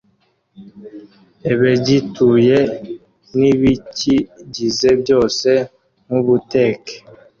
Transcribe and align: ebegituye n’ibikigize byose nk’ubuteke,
ebegituye 1.51 2.57
n’ibikigize 3.37 4.89
byose 5.01 5.49
nk’ubuteke, 6.05 6.95